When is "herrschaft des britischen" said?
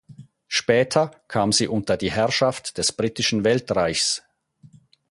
2.11-3.43